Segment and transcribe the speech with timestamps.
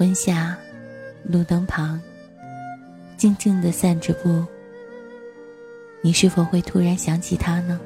[0.00, 0.56] 昏下，
[1.24, 2.00] 路灯旁，
[3.18, 4.42] 静静的散着步。
[6.00, 7.78] 你是否会突然想起他呢？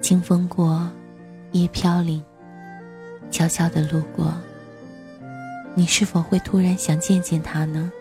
[0.00, 0.90] 清风过，
[1.52, 2.20] 叶飘零，
[3.30, 4.34] 悄悄的路过。
[5.76, 7.92] 你是否会突然想见见他呢？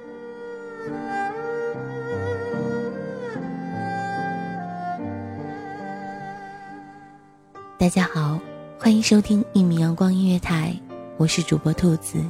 [7.77, 8.39] 大家好，
[8.80, 10.76] 欢迎收听一米阳光音乐台，
[11.20, 12.24] 我是主播兔子。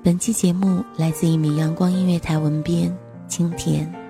[0.00, 2.96] 本期节目来自一米阳光音乐台文编
[3.26, 4.05] 清甜。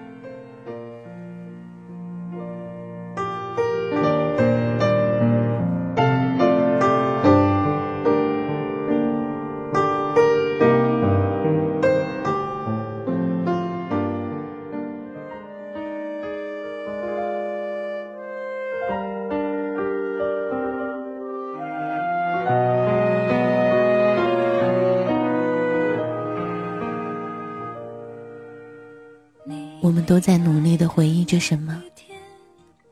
[30.06, 31.82] 都在努力的回忆着什么，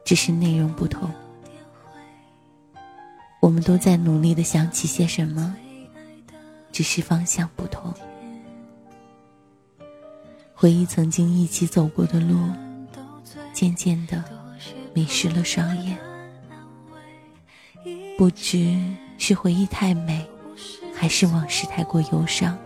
[0.04, 1.08] 只是内容不同。
[3.40, 5.54] 我们都在努力的想起些什么，
[6.72, 7.94] 只是方向不同。
[10.52, 12.36] 回忆曾经一起走过的路，
[13.52, 14.24] 渐渐的
[14.92, 15.96] 迷失了双眼。
[18.18, 18.76] 不知
[19.18, 20.26] 是回忆太美，
[20.94, 22.58] 还是往事太过忧伤。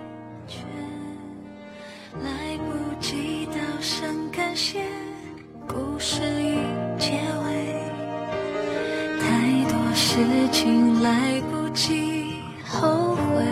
[10.18, 13.44] 事情来不及后悔，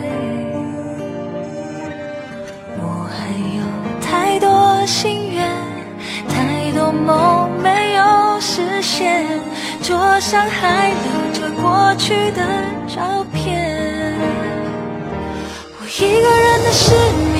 [2.77, 3.15] 我还
[3.55, 3.63] 有
[4.01, 5.47] 太多心愿，
[6.27, 8.03] 太多梦没有
[8.41, 9.25] 实现。
[9.81, 12.41] 桌上还留着过去的
[12.85, 14.13] 照片。
[15.79, 16.93] 我一个人的失
[17.31, 17.36] 眠，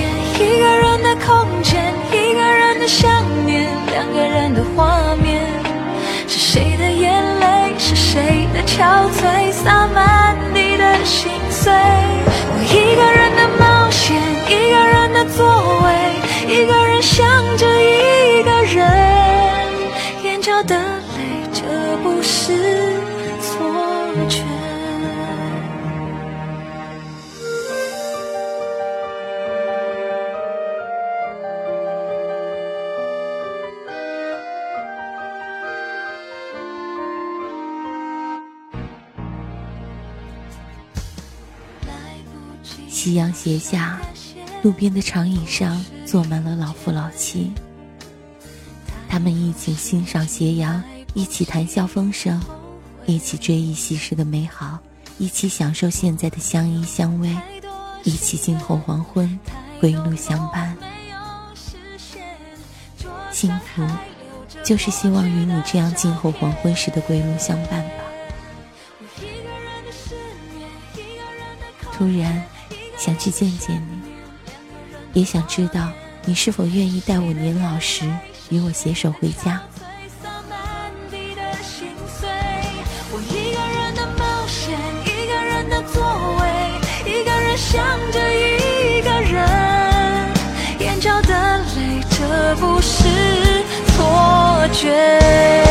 [8.78, 11.74] 憔悴，洒满你的心碎。
[11.74, 15.48] 我一个人的冒险，一个人的座
[15.82, 15.88] 位，
[16.48, 17.26] 一个人想
[17.58, 17.67] 着
[43.08, 44.02] 夕阳斜下，
[44.62, 47.54] 路边的长椅上坐满了老夫老妻。
[49.08, 50.84] 他们一起欣赏斜阳，
[51.14, 52.38] 一起谈笑风生，
[53.06, 54.78] 一起追忆昔时的美好，
[55.20, 57.34] 一起享受现在的相依相偎，
[58.04, 59.40] 一起静候黄昏，
[59.80, 60.76] 归路相伴。
[63.32, 63.88] 幸福，
[64.66, 68.04] 就是希望与你这样静候黄昏时的归路相伴吧。
[71.94, 72.44] 突然
[72.98, 73.76] 想去见见
[75.14, 75.90] 你，也想知道
[76.26, 78.06] 你是否愿意待我年老时
[78.50, 79.62] 与我携手回家。
[83.10, 86.04] 我一个人的冒险，一个人的座
[86.40, 86.44] 位，
[87.06, 90.34] 一个人想着一个人，
[90.80, 93.64] 眼角的泪，这不是
[93.96, 95.67] 错觉。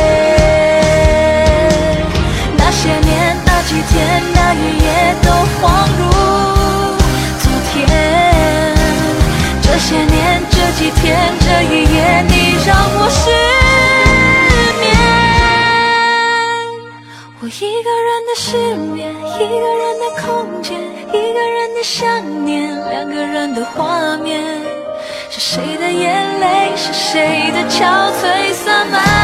[25.49, 29.16] 谁的眼泪，是谁的憔悴，洒满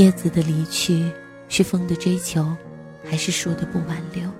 [0.00, 1.12] 叶子的离去，
[1.50, 2.56] 是风的追求，
[3.04, 4.30] 还是树的不挽留？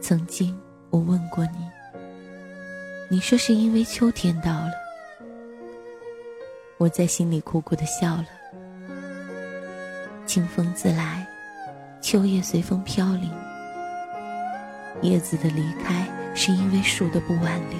[0.00, 0.58] 曾经
[0.90, 1.58] 我问过你，
[3.08, 4.72] 你说是因为秋天到了。
[6.76, 8.26] 我在心里苦苦的笑了。
[10.26, 11.24] 清风自来，
[12.00, 13.30] 秋叶随风飘零。
[15.02, 16.04] 叶子的离开，
[16.34, 17.78] 是因为树的不挽留。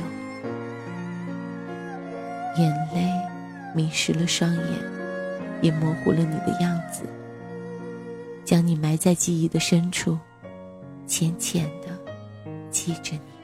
[2.63, 3.11] 眼泪
[3.77, 4.65] 迷失了双眼，
[5.61, 7.03] 也模糊了你的样子，
[8.43, 10.19] 将你埋在记忆的深处，
[11.07, 11.89] 浅浅的
[12.71, 13.36] 记着你。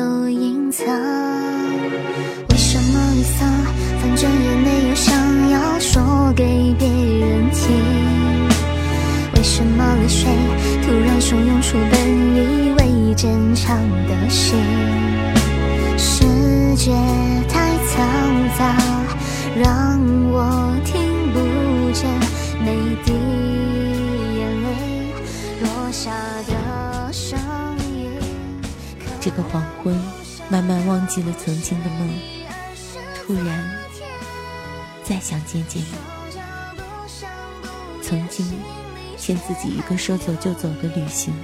[0.00, 0.86] 都隐藏。
[2.48, 3.46] 为什么离散？
[4.00, 7.68] 反正也没有想要说给别人听。
[9.36, 10.30] 为什么泪水
[10.82, 12.00] 突然汹涌出本
[12.34, 13.76] 以为坚强
[14.08, 14.56] 的心？
[15.98, 16.24] 世
[16.76, 16.92] 界
[17.46, 18.00] 太嘈
[18.58, 18.74] 杂，
[19.54, 20.00] 让
[20.30, 20.94] 我听
[21.34, 22.08] 不见
[22.64, 22.74] 每
[23.04, 23.12] 滴
[24.38, 25.12] 眼泪
[25.60, 26.10] 落下
[26.46, 27.38] 的声。
[29.20, 29.94] 这个黄昏，
[30.48, 32.10] 慢慢忘记了曾经的梦，
[33.14, 33.78] 突然
[35.04, 35.92] 再想见见你。
[38.02, 38.50] 曾经
[39.18, 41.34] 欠自己一个说走就走的旅行，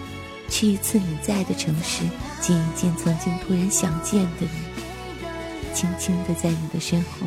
[0.48, 2.02] 去一次你在的城市，
[2.40, 7.26] 见一见曾经突然想见的你，轻轻的在你的身后，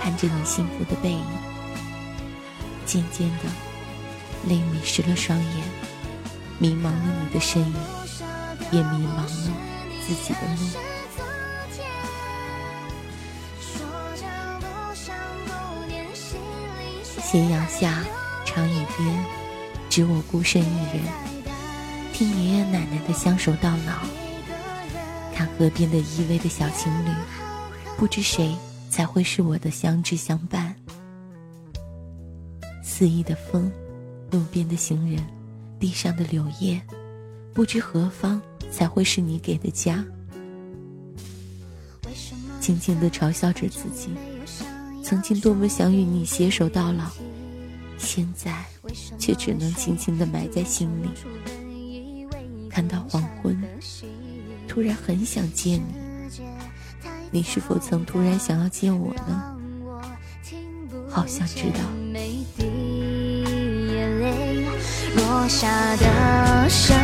[0.00, 1.24] 看着你幸福的背影。
[2.86, 3.44] 渐渐的，
[4.48, 5.64] 泪迷失了双眼，
[6.58, 7.74] 迷茫了你的身影，
[8.72, 9.52] 也迷茫了
[10.06, 10.62] 自己的路。
[17.22, 18.02] 斜阳下，
[18.44, 19.24] 长椅边，
[19.88, 21.02] 只我孤身一人，
[22.12, 24.02] 听爷爷奶奶的相守到老，
[25.32, 27.10] 看河边的依偎的小情侣，
[27.96, 28.56] 不知谁
[28.90, 30.74] 才会是我的相知相伴。
[32.82, 33.70] 肆意的风，
[34.32, 35.24] 路边的行人，
[35.78, 36.82] 地上的柳叶，
[37.54, 40.04] 不知何方才会是你给的家。
[42.60, 44.10] 静静的嘲笑着自己。
[45.02, 47.10] 曾经多么想与你携手到老，
[47.98, 48.64] 现在
[49.18, 51.08] 却只能轻轻的埋在心里。
[52.68, 53.60] 看到黄昏，
[54.68, 55.80] 突然很想见
[57.32, 59.56] 你，你是否曾突然想要见我呢？
[61.08, 61.80] 好想知道。
[65.16, 66.96] 落下的声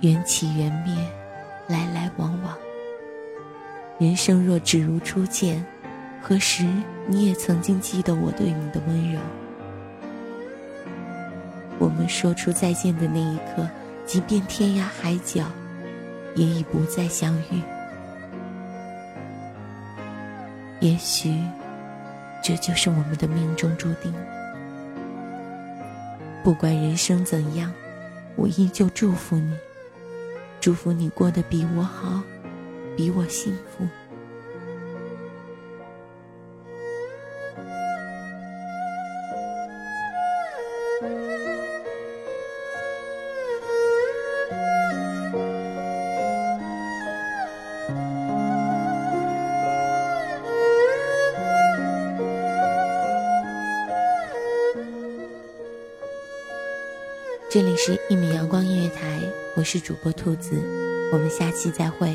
[0.00, 0.94] 缘起缘灭，
[1.66, 2.56] 来来往往。
[3.98, 5.64] 人生若只如初见，
[6.20, 6.66] 何时
[7.06, 9.18] 你也曾经记得我对你的温柔？
[11.78, 13.68] 我们说出再见的那一刻，
[14.04, 15.46] 即便天涯海角，
[16.34, 17.62] 也已不再相遇。
[20.80, 21.34] 也许，
[22.42, 24.12] 这就是我们的命中注定。
[26.44, 27.72] 不管人生怎样，
[28.36, 29.56] 我依旧祝福你，
[30.66, 32.20] 祝福你过得比我好。
[32.96, 33.86] 比我幸福。
[57.56, 59.18] 这里是一米阳光音乐台，
[59.56, 60.60] 我是主播兔子，
[61.10, 62.14] 我们下期再会。